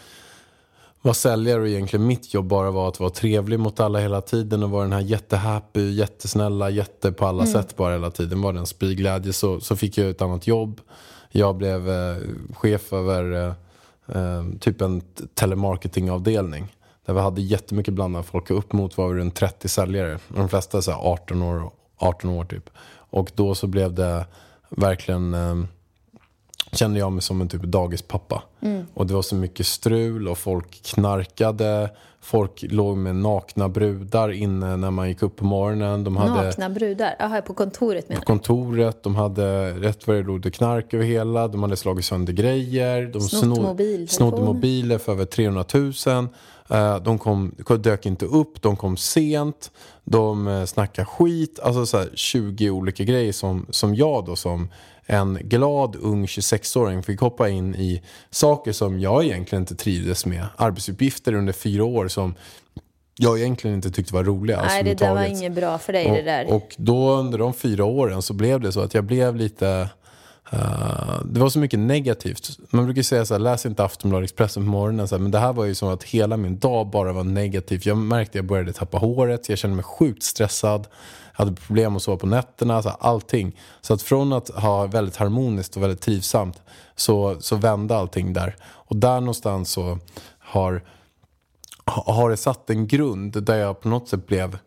[1.07, 4.62] var säljare och egentligen mitt jobb bara var att vara trevlig mot alla hela tiden
[4.62, 8.66] och vara den här jättehappy, jättesnälla, jätte på alla sätt bara hela tiden, var den
[8.66, 10.81] spyglädje så, så fick jag ett annat jobb.
[11.31, 12.16] Jag blev eh,
[12.55, 13.53] chef över eh,
[14.16, 15.03] eh, typ en
[15.35, 16.77] telemarketingavdelning.
[17.07, 20.19] Där vi hade jättemycket blandade folk och upp mot var vi runt 30 säljare.
[20.29, 22.71] De flesta så här 18 år, 18 år typ.
[23.11, 24.27] Och då så blev det
[24.69, 25.55] verkligen eh,
[26.77, 28.43] kände jag mig som en typ dagispappa.
[28.95, 31.91] Och det var så mycket strul och folk knarkade.
[32.21, 36.05] Folk låg med nakna brudar inne när man gick upp på morgonen.
[36.05, 37.17] De hade Nakna brudar.
[37.19, 41.49] Jaha, på kontoret menar på kontoret, de hade rätt vad det låg knark över hela.
[41.49, 43.03] De hade slagit sönder grejer.
[43.12, 44.07] De Snott snod- mobiltelefoner.
[44.07, 46.29] snodde mobiler för över 300 000.
[46.71, 49.71] Eh, De kom, dök inte upp, de kom sent.
[50.05, 51.61] De eh, snackade skit.
[51.62, 54.69] Alltså så här 20 olika grejer som, som jag då som
[55.07, 60.47] en glad ung 26-åring fick hoppa in i saker som jag egentligen inte trivdes med.
[60.57, 62.35] Arbetsuppgifter under fyra år som
[63.19, 64.62] jag egentligen inte tyckte var roliga.
[64.62, 66.47] Nej, det där var inget bra för dig det där.
[66.47, 69.88] Och, och då under de fyra åren så blev det så att jag blev lite...
[70.53, 72.49] eh, det var så mycket negativt.
[72.71, 75.09] Man brukar säga så här, läs inte Aftonbladet Expressen på morgonen.
[75.09, 77.81] Så här, men det här var ju som att hela min dag bara var negativ.
[77.85, 80.87] Jag märkte att jag började tappa håret, jag kände mig sjukt stressad.
[81.37, 83.57] Hade problem att sova på nätterna, så här, allting.
[83.81, 86.62] Så att från att ha väldigt harmoniskt och väldigt trivsamt
[86.96, 88.57] så, så vände allting där.
[88.64, 89.99] Och där någonstans så
[90.38, 90.83] har
[91.87, 94.59] ha- har det satt en grund där jag på något sätt blev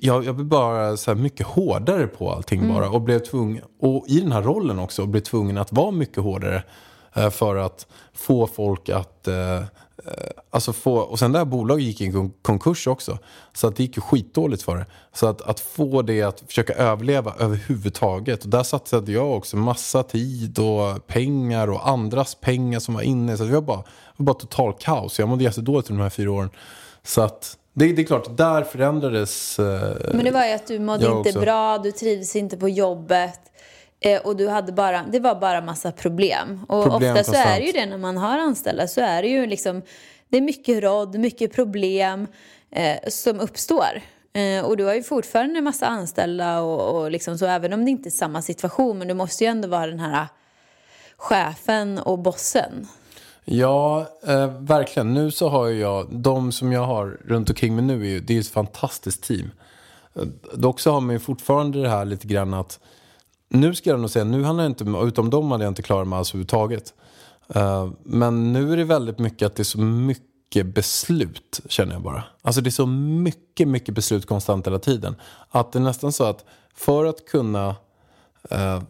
[0.00, 2.74] jag, jag blev bara så mycket hårdare på allting Mm.
[2.74, 6.22] bara och blev tvungen, och i den här rollen också, blev tvungen att vara mycket
[6.22, 6.62] hårdare
[7.14, 9.62] eh, för att få folk att, eh,
[10.50, 13.18] alltså få, och sen det här bolaget gick i konkurs också,
[13.52, 14.86] så att det gick ju skitdåligt för det.
[15.12, 20.02] Så att, att få det att försöka överleva överhuvudtaget, och där satsade jag också massa
[20.02, 23.84] tid och pengar och andras pengar som var inne, så det var bara, det
[24.16, 25.18] var bara total kaos.
[25.18, 26.50] Jag mådde jättedåligt under de här fyra åren.
[27.02, 30.78] Så att det, det är klart, där förändrades eh, Men det var ju att du
[30.78, 31.40] mådde inte också.
[31.40, 33.40] bra, du trivdes inte på jobbet.
[34.00, 36.64] Eh, och du hade bara, det var bara massa problem.
[36.68, 38.88] Och Problem ofta så är det ju det när man har anställda.
[38.88, 39.82] Så är det ju liksom,
[40.28, 42.26] det är mycket råd, mycket problem
[42.70, 44.02] eh, som uppstår.
[44.32, 47.84] Eh, och du har ju fortfarande en massa anställda och, och liksom så, även om
[47.84, 48.98] det inte är samma situation.
[48.98, 50.26] Men du måste ju ändå vara den här
[51.16, 52.88] chefen och bossen.
[53.44, 55.14] Ja, eh, verkligen.
[55.14, 58.32] Nu så har jag, de som jag har runt omkring mig nu, är ju, det
[58.32, 59.50] är ju ett fantastiskt team.
[60.14, 60.22] Eh,
[60.54, 62.80] Dock så har man ju fortfarande det här lite grann att,
[63.50, 66.08] nu ska jag nog säga, nu handlar det inte, utom dem hade jag inte klarat
[66.08, 66.94] mig alls överhuvudtaget.
[67.56, 72.02] Uh, men nu är det väldigt mycket att det är så mycket beslut, känner jag
[72.02, 72.24] bara.
[72.42, 75.16] Alltså det är så mycket, mycket beslut konstant hela tiden.
[75.50, 77.68] Att det är nästan så att för att kunna
[78.52, 78.82] uh,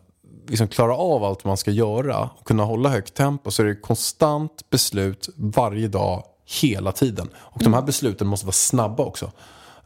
[0.48, 3.74] liksom klara av allt man ska göra och kunna hålla högt tempo så är det
[3.74, 6.24] konstant beslut varje dag,
[6.62, 7.28] hela tiden.
[7.36, 9.32] Och de här besluten måste vara snabba också.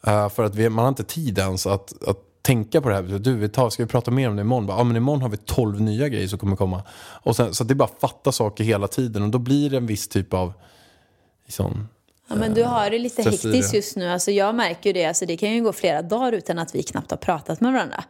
[0.06, 3.02] Uh, för att vi, man har inte tid ens att, att tänka på det här.
[3.02, 4.66] Du, vi tar, ska vi prata mer om det imorgon?
[4.66, 6.82] Bara, Ja, men imorgon har vi 12 nya grejer som kommer komma.
[6.98, 9.76] Och sen, så det är bara att fatta saker hela tiden och då blir det
[9.76, 10.52] en viss typ av
[11.44, 11.88] liksom,
[12.28, 14.08] Ja, men du har det lite hektiskt just nu.
[14.08, 15.04] Alltså, jag märker ju det.
[15.04, 18.04] Alltså, det kan ju gå flera dagar utan att vi knappt har pratat med varandra.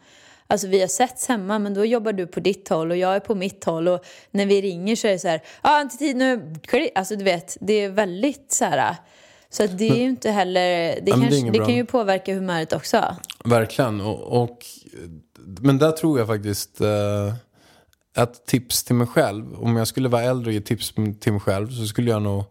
[0.47, 3.20] Alltså, vi har setts hemma, men då jobbar du på ditt håll och jag är
[3.20, 3.88] på mitt håll.
[3.88, 6.59] Och när vi ringer så är det så här, ja, ah, inte tid nu.
[6.94, 8.97] Alltså, du vet, det är väldigt så här...
[9.55, 10.61] Så det är ju inte heller...
[10.61, 11.67] Det, det är kanske, det, bra.
[11.67, 13.17] kan ju påverka humöret också.
[13.45, 14.01] Verkligen.
[14.01, 14.59] Och, och,
[15.61, 17.35] men där tror jag faktiskt eh,
[18.23, 19.62] ett tips till mig själv.
[19.62, 22.45] Om jag skulle vara äldre och ge tips till mig själv så skulle jag nog...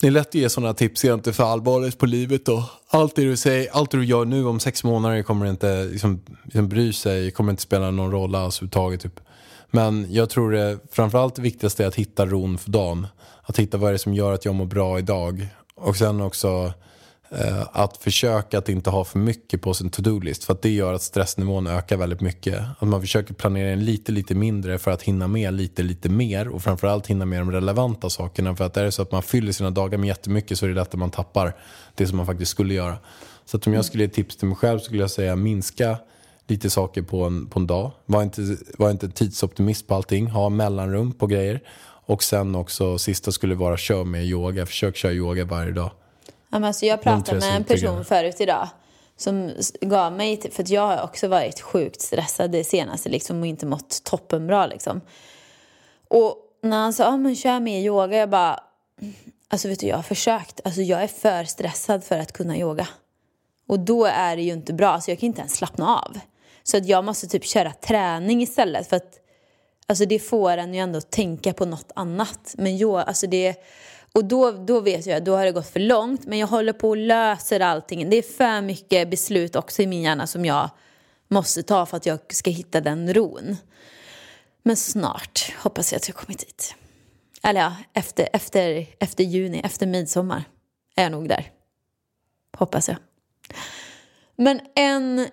[0.00, 2.48] Det är lätt att ge sådana tips egentligen för allvarligt på livet.
[2.48, 5.84] Och allt det du säger, allt det du gör nu om sex månader kommer inte
[5.84, 9.00] liksom, liksom bry sig, kommer inte spela någon roll alls överhuvudtaget.
[9.00, 9.20] Typ.
[9.70, 13.06] Men jag tror det framförallt det viktigaste är att hitta ron för dagen.
[13.42, 15.48] Att hitta vad är det som gör att jag mår bra idag.
[15.80, 16.72] Och sen också
[17.30, 20.44] eh, att försöka att inte ha för mycket på sin to-do-list.
[20.44, 22.64] För att det gör att stressnivån ökar väldigt mycket.
[22.78, 26.48] Att man försöker planera in lite, lite mindre för att hinna med lite, lite mer.
[26.48, 28.56] Och framförallt hinna med de relevanta sakerna.
[28.56, 30.74] För att är det så att man fyller sina dagar med jättemycket så är det
[30.74, 31.56] lätt att man tappar
[31.94, 32.98] det som man faktiskt skulle göra.
[33.44, 35.98] Så att om jag skulle ge tips till mig själv så skulle jag säga minska
[36.46, 37.90] lite saker på en, på en dag.
[38.06, 40.26] Var inte, var inte tidsoptimist på allting.
[40.26, 41.60] Ha mellanrum på grejer.
[42.10, 44.66] Och sen också sista skulle vara kör med yoga.
[44.66, 45.90] Försök köra yoga varje dag.
[46.26, 48.68] Ja, men alltså jag De pratade med en person förut idag
[49.16, 53.46] som gav mig, för att jag har också varit sjukt stressad det senaste liksom, och
[53.46, 54.66] inte mått toppenbra.
[54.66, 55.00] Liksom.
[56.08, 58.60] Och när han sa, ah, men kör mer yoga, jag bara,
[59.48, 62.88] alltså vet du jag har försökt, alltså jag är för stressad för att kunna yoga.
[63.66, 66.18] Och då är det ju inte bra, alltså jag kan inte ens slappna av.
[66.62, 69.20] Så att jag måste typ köra träning istället för att
[69.90, 72.54] Alltså det får en ju ändå att tänka på något annat.
[72.58, 73.56] Men jo, alltså det,
[74.12, 76.26] och då, då vet jag, att då har det gått för långt.
[76.26, 78.10] Men jag håller på och löser allting.
[78.10, 80.70] Det är för mycket beslut också i min hjärna som jag
[81.28, 83.56] måste ta för att jag ska hitta den ron.
[84.62, 86.74] Men snart hoppas jag att jag kommit dit.
[87.42, 90.44] Eller ja, efter, efter, efter juni, efter midsommar
[90.96, 91.50] är jag nog där.
[92.58, 92.96] Hoppas jag.
[94.36, 95.28] Men en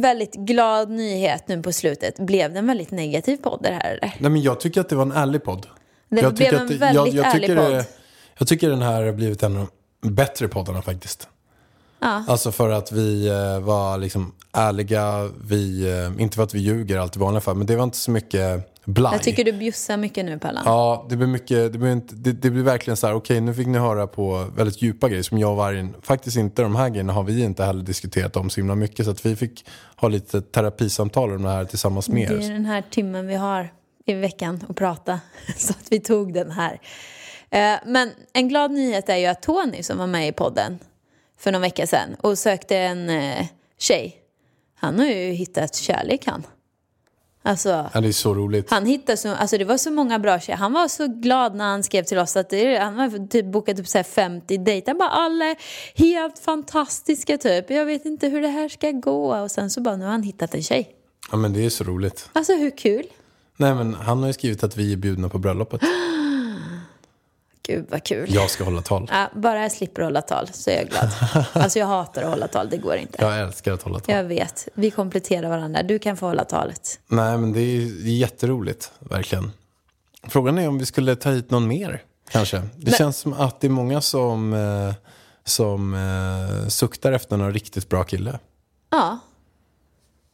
[0.00, 2.18] väldigt glad nyhet nu på slutet.
[2.18, 4.14] Blev det en väldigt negativ podd det här eller?
[4.18, 5.66] Nej, men jag tycker att det var en ärlig podd.
[6.08, 7.72] Det jag blev en att det- väldigt jag, jag ärlig podd.
[7.72, 7.84] Det,
[8.38, 9.66] jag tycker den här har blivit en av
[10.02, 11.28] de bättre poddarna faktiskt.
[12.00, 12.24] Ja.
[12.28, 16.98] Alltså för att vi eh, var liksom ärliga, vi, eh, inte för att vi ljuger
[16.98, 19.12] allt i vanliga fall, men det var inte så mycket blaj.
[19.14, 20.62] Jag tycker du bjussar mycket nu Pallan.
[20.66, 23.54] Ja, det blir mycket, det blir, inte, det, det blir verkligen så här, okej nu
[23.54, 26.88] fick ni höra på väldigt djupa grejer som jag och Vargen, faktiskt inte de här
[26.88, 29.04] grejerna har vi inte heller diskuterat om så himla mycket.
[29.04, 29.64] Så att vi fick
[29.96, 32.52] ha lite terapisamtal om det här tillsammans med Det är er.
[32.52, 33.72] den här timmen vi har
[34.04, 35.20] i veckan att prata.
[35.56, 36.80] Så att vi tog den här.
[37.50, 40.78] Eh, men en glad nyhet är ju att Tony som var med i podden
[41.38, 43.46] för någon vecka sedan och sökte en eh,
[43.78, 44.16] tjej.
[44.74, 46.42] Han har ju hittat kärlek han.
[47.46, 48.70] Alltså, Ja, det är så roligt.
[48.70, 50.56] han hittade så, alltså det var så många bra tjejer.
[50.58, 53.78] Han var så glad när han skrev till oss att det, han har typ bokat
[53.80, 54.90] upp så här 50 dejter.
[54.92, 55.56] Han bara alla är
[55.94, 57.70] helt fantastiska typ.
[57.70, 59.36] Jag vet inte hur det här ska gå.
[59.42, 60.90] Och sen så bara nu har han hittat en tjej.
[61.30, 62.30] Ja, men det är så roligt.
[62.32, 63.06] Alltså hur kul?
[63.56, 65.80] Nej, men han har ju skrivit att vi är bjudna på bröllopet.
[67.66, 68.34] Gud vad kul.
[68.34, 69.08] Jag ska hålla tal.
[69.12, 71.08] Ja, bara jag slipper hålla tal så är jag glad.
[71.52, 73.18] Alltså jag hatar att hålla tal, det går inte.
[73.22, 74.14] Jag älskar att hålla tal.
[74.14, 75.82] Jag vet, vi kompletterar varandra.
[75.82, 77.00] Du kan få hålla talet.
[77.08, 79.52] Nej, men det är, jätteroligt, verkligen.
[80.28, 82.56] Frågan är om vi skulle ta hit någon mer, kanske.
[82.56, 84.94] Det Men- känns som att det är många som, eh,
[85.44, 88.38] som eh, suktar efter någon riktigt bra kille.
[88.90, 89.18] Ja,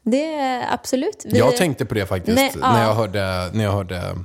[0.05, 1.23] det är absolut.
[1.25, 2.73] Vi- Jag tänkte på det faktiskt Nej, ja.
[2.73, 4.19] när jag hörde, när jag hörde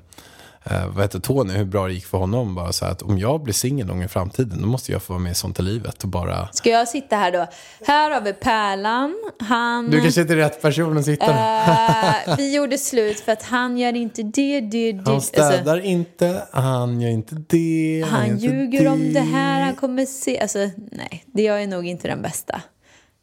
[0.72, 2.56] eh, vad heter Tony, hur bra det gick för honom.
[2.56, 5.14] Bara så att om jag blir singel någon gång i framtiden, då måste jag få
[5.14, 6.48] vara med i Sånt i livet och bara...
[6.52, 7.48] Ska jag sitta här då?
[7.88, 9.16] Här har vi Pärlan.
[9.40, 9.90] Han...
[9.92, 11.26] Du kanske inte är rätt person att sitta.
[11.26, 15.02] Eh, vi gjorde slut för att han gör inte det, det, det.
[15.06, 18.06] Han Alltså, städar inte, han gör inte det.
[18.10, 20.40] han inte ljuger om det här, han kommer se...
[20.40, 20.60] Alltså,
[20.92, 22.62] nej, det jag är nog inte den bästa.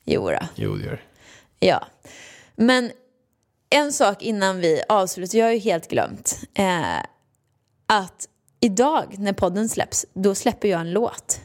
[0.04, 0.38] Jo då.
[0.54, 1.00] Jo, det gör
[1.60, 1.84] Ja.
[2.56, 2.90] Men
[3.70, 6.38] en sak innan vi avslutar, jag har ju helt glömt.
[6.54, 6.64] Eh,
[7.86, 8.28] att
[8.60, 11.40] idag när podden släpps, då släpper jag en låt.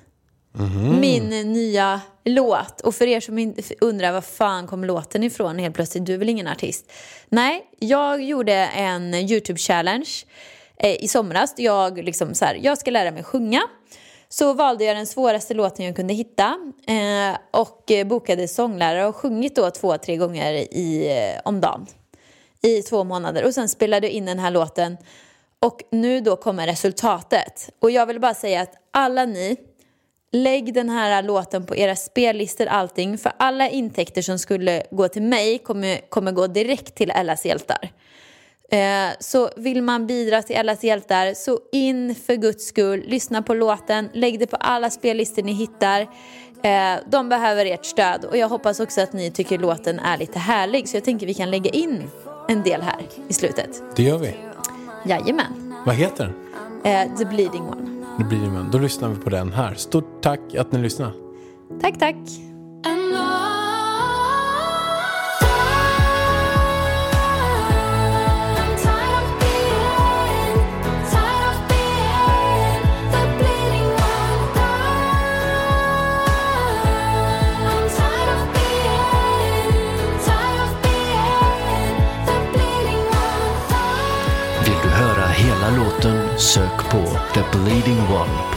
[0.99, 2.81] Min nya låt.
[2.81, 6.29] Och för er som undrar var fan kom låten ifrån helt plötsligt, du är väl
[6.29, 6.91] ingen artist?
[7.29, 10.25] Nej, jag gjorde en YouTube-challenge
[10.77, 11.53] eh, i somras.
[11.57, 13.61] Jag, liksom så här, jag ska lära mig sjunga.
[14.29, 19.55] Så valde jag den svåraste låten jag kunde hitta eh, och bokade sånglärare och sjungit
[19.55, 21.87] då två, tre gånger i, eh, om dagen
[22.61, 24.97] i två månader och sen spelade jag in den här låten
[25.59, 27.69] och nu då kommer resultatet.
[27.79, 29.57] Och jag vill bara säga att alla ni,
[30.31, 35.21] lägg den här låten på era spellistor allting för alla intäkter som skulle gå till
[35.21, 37.91] mig kommer, kommer gå direkt till Ellas hjältar.
[38.71, 43.53] Eh, så vill man bidra till Ellas hjältar så in för guds skull, lyssna på
[43.53, 46.01] låten, lägg det på alla spellistor ni hittar.
[46.63, 50.39] Eh, de behöver ert stöd och jag hoppas också att ni tycker låten är lite
[50.39, 52.09] härlig så jag tänker vi kan lägga in
[52.47, 53.83] en del här i slutet.
[53.95, 54.48] Det gör vi.
[55.05, 55.73] Jajamän.
[55.85, 56.33] Vad heter
[56.83, 56.93] den?
[56.93, 57.89] Eh, The Bleeding One.
[58.29, 59.73] Blir det, men Då lyssnar vi på den här.
[59.73, 61.13] Stort tack att ni lyssnade.
[61.81, 62.15] Tack, tack.